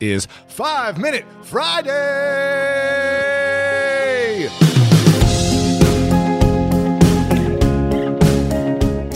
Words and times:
is 0.00 0.26
Five 0.48 0.98
Minute 0.98 1.24
Friday. 1.42 1.92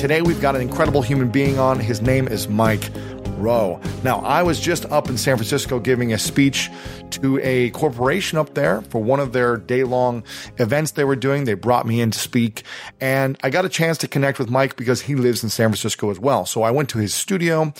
Today, 0.01 0.22
we've 0.22 0.40
got 0.40 0.56
an 0.56 0.62
incredible 0.62 1.03
human 1.03 1.29
being 1.30 1.58
on. 1.58 1.79
His 1.79 2.01
name 2.01 2.27
is 2.27 2.48
Mike 2.48 2.90
Rowe. 3.37 3.80
Now, 4.03 4.21
I 4.21 4.43
was 4.43 4.58
just 4.58 4.87
up 4.87 5.08
in 5.08 5.19
San 5.19 5.37
Francisco 5.37 5.79
giving 5.79 6.12
a 6.12 6.19
speech 6.19 6.71
to 7.10 7.38
a 7.42 7.71
corporation 7.71 8.38
up 8.38 8.54
there 8.54 8.83
for 8.83 9.03
one 9.03 9.21
of 9.21 9.33
their 9.33 9.56
day 9.56 9.85
long 9.85 10.22
events 10.58 10.92
they 10.92 11.04
were 11.04 11.17
doing. 11.17 11.44
They 11.44 11.54
brought 11.54 11.87
me 11.87 12.01
in 12.01 12.10
to 12.12 12.19
speak, 12.19 12.65
and 13.01 13.37
I 13.42 13.51
got 13.51 13.65
a 13.65 13.69
chance 13.69 13.99
to 13.99 14.08
connect 14.08 14.38
with 14.38 14.51
Mike 14.51 14.76
because 14.76 15.03
he 15.03 15.15
lives 15.15 15.42
in 15.42 15.51
San 15.51 15.69
Francisco 15.69 16.10
as 16.10 16.19
well. 16.19 16.47
So 16.47 16.62
I 16.62 16.70
went 16.70 16.88
to 16.91 16.98
his 16.98 17.12
studio. 17.12 17.73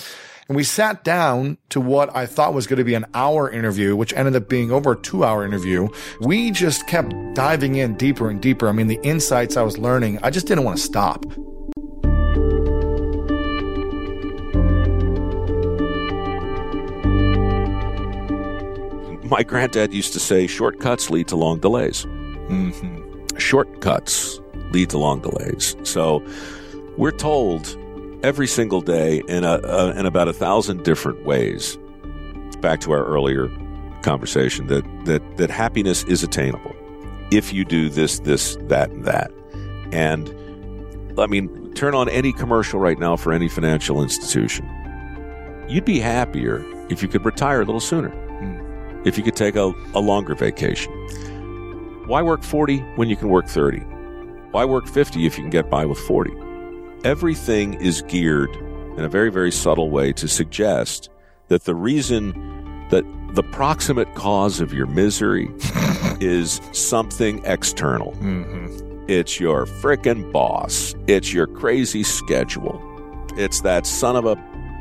And 0.51 0.57
we 0.57 0.65
sat 0.65 1.05
down 1.05 1.59
to 1.69 1.81
what 1.81 2.13
I 2.13 2.27
thought 2.27 2.55
was 2.55 2.67
going 2.67 2.79
to 2.79 2.85
be 2.85 2.95
an 2.95 3.07
hour 3.15 3.49
interview, 3.49 3.95
which 3.95 4.13
ended 4.15 4.35
up 4.35 4.49
being 4.49 4.73
over 4.73 4.91
a 4.95 5.01
two 5.01 5.23
hour 5.23 5.47
interview. 5.47 5.87
We 6.21 6.51
just 6.51 6.89
kept 6.89 7.15
diving 7.35 7.77
in 7.77 7.95
deeper 7.95 8.29
and 8.29 8.43
deeper. 8.43 8.69
I 8.69 8.73
mean, 8.73 8.89
the 8.89 8.99
insights 9.05 9.57
I 9.57 9.63
was 9.63 9.79
learning, 9.79 10.19
I 10.25 10.31
just 10.31 10.49
didn't 10.49 10.65
want 10.65 10.79
to 10.79 10.83
stop. 10.83 11.25
My 19.25 19.45
granddad 19.45 19.95
used 19.95 20.13
to 20.15 20.19
say 20.19 20.49
shortcuts 20.49 21.11
lead 21.11 21.29
to 21.29 21.37
long 21.37 21.61
delays. 21.61 22.07
Mm-hmm. 22.07 23.37
Shortcuts 23.37 24.41
lead 24.73 24.91
to 24.91 24.99
long 24.99 25.21
delays. 25.21 25.77
So 25.85 26.27
we're 26.97 27.13
told 27.13 27.77
every 28.23 28.47
single 28.47 28.81
day 28.81 29.23
in, 29.29 29.45
a, 29.45 29.53
uh, 29.53 29.95
in 29.97 30.07
about 30.07 30.29
a 30.29 30.33
thousand 30.33 30.85
different 30.85 31.25
ways, 31.25 31.79
back 32.61 32.81
to 32.81 32.93
our 32.93 33.05
earlier 33.05 33.49
conversation, 34.03 34.67
that, 34.69 34.85
that, 35.07 35.37
that 35.37 35.51
happiness 35.51 36.05
is 36.05 36.23
attainable 36.23 36.75
if 37.31 37.53
you 37.53 37.65
do 37.65 37.89
this, 37.89 38.21
this, 38.21 38.57
that, 38.63 38.91
and 38.91 39.05
that. 39.05 39.31
And 39.93 40.29
I 41.19 41.27
mean, 41.27 41.75
turn 41.75 41.95
on 41.95 42.09
any 42.09 42.33
commercial 42.33 42.81
right 42.81 42.99
now 42.99 43.17
for 43.17 43.33
any 43.33 43.49
financial 43.49 44.03
institution. 44.03 44.69
You'd 45.69 45.85
be 45.85 46.01
happier 46.01 46.65
if 46.89 47.03
you 47.03 47.09
could 47.09 47.25
retire 47.25 47.63
a 47.63 47.65
little 47.65 47.81
sooner 47.81 48.13
if 49.05 49.17
you 49.17 49.25
could 49.25 49.37
take 49.37 49.57
a, 49.57 49.73
a 49.95 50.01
longer 50.01 50.35
vacation. 50.35 50.93
Why 52.07 52.23
work 52.23 52.43
40 52.43 52.79
when 52.97 53.09
you 53.09 53.17
can 53.17 53.29
work 53.29 53.47
30? 53.47 53.79
Why 54.51 54.65
work 54.65 54.87
50 54.87 55.27
if 55.27 55.39
you 55.39 55.45
can 55.45 55.51
get 55.51 55.71
by 55.71 55.87
with 55.87 55.99
40? 55.99 56.33
Everything 57.05 57.75
is 57.75 58.03
geared 58.03 58.55
in 58.97 59.01
a 59.05 59.09
very, 59.09 59.31
very 59.31 59.51
subtle 59.53 59.91
way 59.91 60.13
to 60.13 60.29
suggest 60.29 61.09
that 61.49 61.65
the 61.65 61.75
reason 61.75 62.89
that 62.91 63.05
the 63.35 63.43
proximate 63.43 64.13
cause 64.15 64.61
of 64.61 64.73
your 64.73 64.87
misery 64.87 65.51
is 66.21 66.61
something 66.73 67.41
external. 67.45 68.13
Mm-hmm. 68.13 69.07
It's 69.09 69.41
your 69.41 69.65
frickin' 69.67 70.31
boss. 70.33 70.95
It's 71.07 71.33
your 71.33 71.47
crazy 71.47 72.03
schedule. 72.03 72.81
It's 73.37 73.61
that 73.63 73.87
son 73.87 74.17
of 74.17 74.27
a 74.27 74.37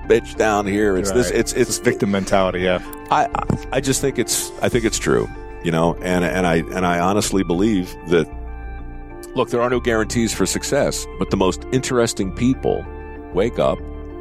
bitch 0.08 0.36
down 0.36 0.66
here. 0.68 0.98
It's 0.98 1.10
Right. 1.10 1.18
this. 1.18 1.30
It's 1.32 1.54
it's 1.54 1.70
It's 1.70 1.78
victim 1.80 2.12
mentality, 2.12 2.60
yeah. 2.62 2.80
I, 3.12 3.26
I 3.26 3.78
I 3.78 3.80
just 3.82 4.02
think 4.02 4.20
it's 4.20 4.52
I 4.62 4.70
think 4.70 4.84
it's 4.86 5.00
true, 5.00 5.28
you 5.64 5.72
know, 5.72 5.94
and 6.02 6.26
and 6.26 6.46
I 6.46 6.56
and 6.58 6.86
I 6.86 7.00
honestly 7.00 7.44
believe 7.44 7.96
that 8.10 8.28
look, 9.36 9.50
there 9.50 9.62
are 9.62 9.70
no 9.70 9.80
guarantees 9.80 10.34
for 10.34 10.46
success, 10.46 11.06
but 11.18 11.30
the 11.30 11.38
most 11.38 11.66
interesting 11.72 12.32
people 12.34 12.86
wake 13.34 13.60
up, 13.60 13.78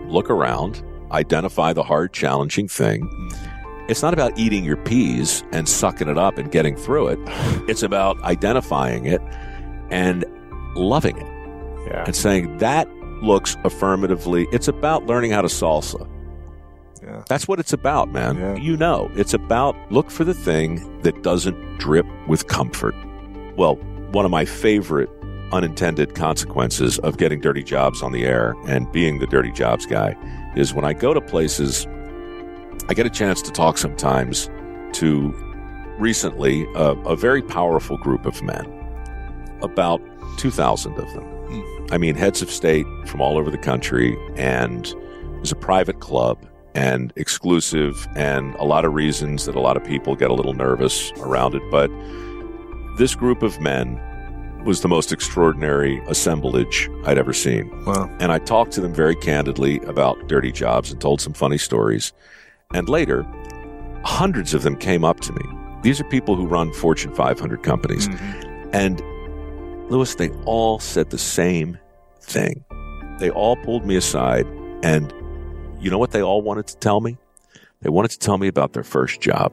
look 0.06 0.30
around, 0.30 0.82
identify 1.12 1.72
the 1.72 1.82
hard, 1.82 2.12
challenging 2.12 2.68
thing. 2.68 3.02
Mm-hmm. 3.08 3.44
It's 3.90 4.02
not 4.02 4.12
about 4.12 4.38
eating 4.38 4.64
your 4.64 4.76
peas 4.76 5.42
and 5.50 5.66
sucking 5.66 6.08
it 6.08 6.18
up 6.18 6.36
and 6.36 6.50
getting 6.50 6.76
through 6.76 7.08
it. 7.08 7.18
It's 7.68 7.82
about 7.82 8.20
identifying 8.22 9.06
it 9.06 9.20
and 9.90 10.24
loving 10.74 11.16
it 11.18 11.26
Yeah. 11.90 12.04
and 12.06 12.14
saying 12.16 12.58
that 12.58 12.88
looks 13.22 13.56
affirmatively. 13.64 14.46
It's 14.52 14.68
about 14.68 15.06
learning 15.06 15.32
how 15.32 15.40
to 15.42 15.48
salsa. 15.48 16.06
Yeah. 17.02 17.24
That's 17.28 17.46
what 17.48 17.58
it's 17.58 17.72
about, 17.72 18.10
man. 18.12 18.36
Yeah. 18.38 18.56
You 18.56 18.76
know, 18.76 19.10
it's 19.16 19.32
about 19.34 19.74
look 19.90 20.10
for 20.10 20.24
the 20.24 20.34
thing 20.34 21.00
that 21.02 21.22
doesn't 21.22 21.78
drip 21.78 22.06
with 22.26 22.46
comfort. 22.46 22.94
Well, 23.56 23.78
one 24.12 24.24
of 24.24 24.30
my 24.30 24.44
favorite 24.44 25.10
unintended 25.52 26.14
consequences 26.14 26.98
of 27.00 27.16
getting 27.16 27.40
dirty 27.40 27.62
jobs 27.62 28.02
on 28.02 28.12
the 28.12 28.24
air 28.24 28.54
and 28.66 28.90
being 28.92 29.18
the 29.18 29.26
dirty 29.26 29.50
jobs 29.52 29.86
guy 29.86 30.16
is 30.56 30.74
when 30.74 30.84
I 30.84 30.92
go 30.92 31.14
to 31.14 31.20
places, 31.20 31.86
I 32.88 32.94
get 32.94 33.06
a 33.06 33.10
chance 33.10 33.42
to 33.42 33.50
talk 33.50 33.78
sometimes 33.78 34.50
to 34.94 35.34
recently 35.98 36.64
a, 36.74 36.92
a 37.04 37.16
very 37.16 37.42
powerful 37.42 37.96
group 37.98 38.24
of 38.26 38.42
men, 38.42 38.66
about 39.62 40.00
2,000 40.38 40.98
of 40.98 41.12
them. 41.14 41.24
Hmm. 41.24 41.86
I 41.92 41.98
mean, 41.98 42.14
heads 42.14 42.42
of 42.42 42.50
state 42.50 42.86
from 43.06 43.20
all 43.20 43.38
over 43.38 43.50
the 43.50 43.58
country, 43.58 44.16
and 44.36 44.86
it 44.86 45.40
was 45.40 45.52
a 45.52 45.56
private 45.56 46.00
club 46.00 46.46
and 46.74 47.12
exclusive, 47.16 48.06
and 48.14 48.54
a 48.56 48.64
lot 48.64 48.84
of 48.84 48.94
reasons 48.94 49.46
that 49.46 49.56
a 49.56 49.60
lot 49.60 49.76
of 49.76 49.84
people 49.84 50.14
get 50.14 50.30
a 50.30 50.34
little 50.34 50.54
nervous 50.54 51.10
around 51.18 51.54
it. 51.54 51.62
But 51.70 51.90
this 52.98 53.14
group 53.14 53.42
of 53.42 53.60
men 53.60 54.00
was 54.64 54.80
the 54.82 54.88
most 54.88 55.12
extraordinary 55.12 56.02
assemblage 56.08 56.90
I'd 57.04 57.16
ever 57.16 57.32
seen. 57.32 57.70
Well, 57.86 58.10
And 58.20 58.30
I 58.32 58.38
talked 58.38 58.72
to 58.72 58.80
them 58.80 58.92
very 58.92 59.14
candidly 59.14 59.78
about 59.86 60.28
dirty 60.28 60.52
jobs 60.52 60.90
and 60.90 61.00
told 61.00 61.20
some 61.20 61.32
funny 61.32 61.58
stories. 61.58 62.12
And 62.74 62.88
later, 62.88 63.24
hundreds 64.04 64.52
of 64.54 64.62
them 64.62 64.76
came 64.76 65.04
up 65.04 65.20
to 65.20 65.32
me. 65.32 65.42
These 65.82 66.00
are 66.00 66.04
people 66.04 66.34
who 66.34 66.46
run 66.46 66.72
Fortune 66.72 67.14
500 67.14 67.62
companies. 67.62 68.08
mhm. 68.08 68.70
And 68.72 69.00
Lewis, 69.90 70.16
they 70.16 70.28
all 70.44 70.78
said 70.78 71.10
the 71.10 71.18
same 71.18 71.78
thing. 72.20 72.64
They 73.18 73.30
all 73.30 73.56
pulled 73.56 73.86
me 73.86 73.96
aside, 73.96 74.46
and 74.82 75.12
you 75.80 75.90
know 75.90 75.98
what 75.98 76.10
they 76.10 76.20
all 76.22 76.42
wanted 76.42 76.66
to 76.66 76.76
tell 76.76 77.00
me? 77.00 77.16
They 77.80 77.88
wanted 77.90 78.10
to 78.10 78.18
tell 78.18 78.38
me 78.38 78.48
about 78.48 78.72
their 78.74 78.82
first 78.82 79.20
job. 79.20 79.52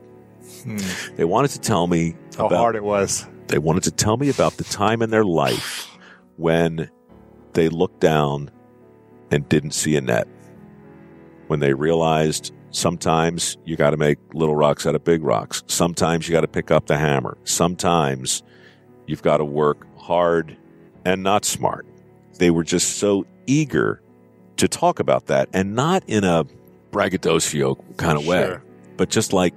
Hmm. 0.63 0.77
They 1.15 1.25
wanted 1.25 1.51
to 1.51 1.59
tell 1.59 1.87
me 1.87 2.15
how 2.37 2.47
about, 2.47 2.57
hard 2.57 2.75
it 2.75 2.83
was. 2.83 3.25
They 3.47 3.57
wanted 3.57 3.83
to 3.83 3.91
tell 3.91 4.17
me 4.17 4.29
about 4.29 4.57
the 4.57 4.63
time 4.63 5.01
in 5.01 5.09
their 5.09 5.25
life 5.25 5.89
when 6.37 6.89
they 7.53 7.69
looked 7.69 7.99
down 7.99 8.51
and 9.31 9.47
didn't 9.47 9.71
see 9.71 9.95
a 9.95 10.01
net. 10.01 10.27
When 11.47 11.59
they 11.59 11.73
realized 11.73 12.51
sometimes 12.71 13.57
you 13.65 13.75
got 13.75 13.91
to 13.91 13.97
make 13.97 14.17
little 14.33 14.55
rocks 14.55 14.85
out 14.85 14.95
of 14.95 15.03
big 15.03 15.23
rocks. 15.23 15.63
Sometimes 15.67 16.27
you 16.27 16.33
got 16.33 16.41
to 16.41 16.47
pick 16.47 16.71
up 16.71 16.87
the 16.87 16.97
hammer. 16.97 17.37
Sometimes 17.43 18.43
you've 19.07 19.21
got 19.21 19.37
to 19.37 19.45
work 19.45 19.85
hard 19.97 20.57
and 21.05 21.23
not 21.23 21.45
smart. 21.45 21.85
They 22.37 22.51
were 22.51 22.63
just 22.63 22.97
so 22.97 23.25
eager 23.47 24.01
to 24.57 24.67
talk 24.67 24.99
about 24.99 25.27
that 25.27 25.49
and 25.53 25.75
not 25.75 26.03
in 26.07 26.23
a 26.23 26.45
braggadocio 26.91 27.75
kind 27.97 28.17
of 28.17 28.25
way, 28.25 28.57
but 28.97 29.09
just 29.09 29.33
like 29.33 29.53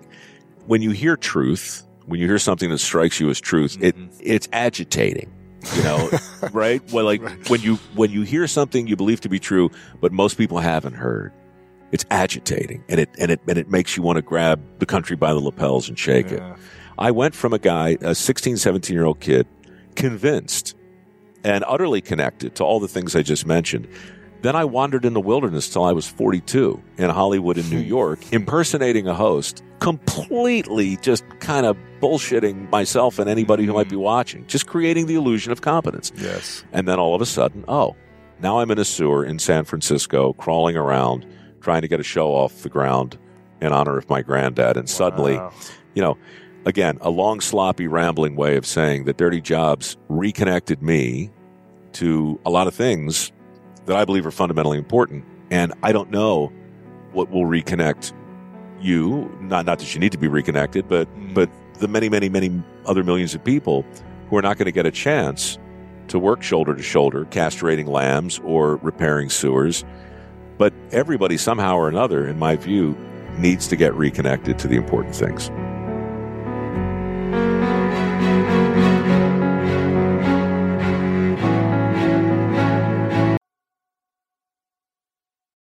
when 0.68 0.82
you 0.82 0.92
hear 0.92 1.16
truth, 1.16 1.82
when 2.06 2.20
you 2.20 2.26
hear 2.26 2.38
something 2.38 2.70
that 2.70 2.78
strikes 2.78 3.18
you 3.18 3.28
as 3.30 3.40
truth, 3.40 3.76
it 3.80 3.96
Mhm. 3.96 4.08
it's 4.20 4.48
agitating. 4.52 5.30
You 5.76 5.82
know, 5.82 6.10
right? 6.52 6.80
Well, 6.92 7.04
like 7.04 7.20
Right. 7.22 7.50
when 7.50 7.60
you 7.62 7.76
when 7.96 8.10
you 8.12 8.22
hear 8.22 8.46
something 8.46 8.86
you 8.86 8.94
believe 8.94 9.20
to 9.22 9.28
be 9.28 9.40
true, 9.40 9.70
but 10.00 10.12
most 10.12 10.38
people 10.38 10.58
haven't 10.60 10.94
heard, 10.94 11.32
it's 11.90 12.04
agitating, 12.10 12.84
and 12.88 13.00
it 13.00 13.08
and 13.18 13.30
it 13.32 13.40
and 13.48 13.58
it 13.58 13.68
makes 13.68 13.96
you 13.96 14.02
want 14.04 14.16
to 14.16 14.22
grab 14.22 14.60
the 14.78 14.86
country 14.86 15.16
by 15.16 15.32
the 15.32 15.40
lapels 15.40 15.88
and 15.88 15.98
shake 15.98 16.30
it. 16.30 16.42
I 16.98 17.10
went 17.10 17.34
from 17.34 17.52
a 17.52 17.58
guy, 17.58 17.96
a 18.00 18.14
16, 18.14 18.56
17 18.56 18.94
year 18.94 19.04
old 19.04 19.20
kid, 19.20 19.46
convinced 19.96 20.74
and 21.44 21.64
utterly 21.66 22.00
connected 22.00 22.54
to 22.56 22.64
all 22.64 22.78
the 22.80 22.88
things 22.88 23.14
I 23.16 23.22
just 23.22 23.46
mentioned. 23.46 23.86
Then 24.40 24.54
I 24.54 24.64
wandered 24.64 25.04
in 25.04 25.14
the 25.14 25.20
wilderness 25.20 25.68
till 25.68 25.84
I 25.84 25.92
was 25.92 26.06
42 26.06 26.80
in 26.96 27.10
Hollywood 27.10 27.58
and 27.58 27.68
New 27.70 27.78
York, 27.96 28.20
impersonating 28.32 29.08
a 29.08 29.14
host, 29.14 29.62
completely 29.80 30.96
just 30.98 31.24
kind 31.40 31.66
of 31.66 31.76
bullshitting 32.00 32.70
myself 32.70 33.18
and 33.18 33.28
anybody 33.28 33.64
who 33.64 33.72
might 33.72 33.88
be 33.88 33.96
mm-hmm. 33.96 34.04
watching, 34.04 34.46
just 34.46 34.66
creating 34.66 35.06
the 35.06 35.16
illusion 35.16 35.50
of 35.50 35.60
competence. 35.62 36.12
Yes. 36.16 36.64
And 36.72 36.86
then 36.86 37.00
all 37.00 37.14
of 37.14 37.20
a 37.20 37.26
sudden, 37.26 37.64
oh, 37.66 37.96
now 38.40 38.60
I'm 38.60 38.70
in 38.70 38.78
a 38.78 38.84
sewer 38.84 39.24
in 39.24 39.40
San 39.40 39.64
Francisco, 39.64 40.32
crawling 40.34 40.76
around, 40.76 41.26
trying 41.60 41.82
to 41.82 41.88
get 41.88 41.98
a 41.98 42.04
show 42.04 42.32
off 42.32 42.62
the 42.62 42.68
ground 42.68 43.18
in 43.60 43.72
honor 43.72 43.98
of 43.98 44.08
my 44.08 44.22
granddad. 44.22 44.76
And 44.76 44.88
suddenly, 44.88 45.36
Wow. 45.36 45.52
you 45.94 46.02
know, 46.02 46.16
again, 46.64 46.98
a 47.00 47.10
long, 47.10 47.40
sloppy, 47.40 47.88
rambling 47.88 48.36
way 48.36 48.56
of 48.56 48.64
saying 48.64 49.04
that 49.04 49.16
Dirty 49.16 49.40
Jobs 49.40 49.96
reconnected 50.08 50.80
me 50.82 51.30
to 51.94 52.38
a 52.46 52.50
lot 52.50 52.68
of 52.68 52.74
things 52.74 53.32
that 53.88 53.96
I 53.96 54.04
believe 54.04 54.24
are 54.26 54.30
fundamentally 54.30 54.78
important. 54.78 55.24
And 55.50 55.72
I 55.82 55.92
don't 55.92 56.10
know 56.10 56.52
what 57.12 57.30
will 57.30 57.44
reconnect 57.44 58.12
you. 58.80 59.30
Not 59.40 59.66
not 59.66 59.80
that 59.80 59.94
you 59.94 60.00
need 60.00 60.12
to 60.12 60.18
be 60.18 60.28
reconnected, 60.28 60.88
but 60.88 61.08
Mhm. 61.16 61.34
but 61.34 61.50
the 61.80 61.88
many, 61.88 62.08
many, 62.08 62.28
many 62.28 62.62
other 62.86 63.02
millions 63.02 63.34
of 63.34 63.44
people 63.44 63.84
who 64.30 64.36
are 64.36 64.42
not 64.42 64.56
going 64.58 64.66
to 64.66 64.72
get 64.72 64.86
a 64.86 64.90
chance 64.90 65.58
to 66.08 66.18
work 66.18 66.42
shoulder 66.42 66.74
to 66.74 66.82
shoulder, 66.82 67.26
castrating 67.30 67.86
lambs 67.86 68.40
or 68.44 68.76
repairing 68.76 69.28
sewers. 69.30 69.84
But 70.58 70.72
everybody, 70.90 71.36
somehow 71.36 71.76
or 71.76 71.88
another, 71.88 72.26
in 72.26 72.38
my 72.38 72.56
view, 72.56 72.96
needs 73.38 73.68
to 73.68 73.76
get 73.76 73.94
reconnected 73.94 74.58
to 74.60 74.68
the 74.68 74.76
important 74.76 75.14
things. 75.14 75.50